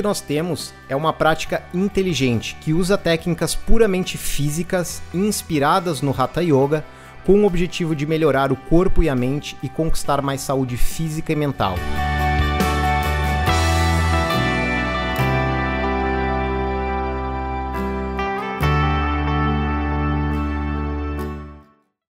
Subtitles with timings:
[0.00, 6.42] que nós temos é uma prática inteligente que usa técnicas puramente físicas inspiradas no Hatha
[6.42, 6.82] Yoga
[7.26, 11.34] com o objetivo de melhorar o corpo e a mente e conquistar mais saúde física
[11.34, 11.74] e mental.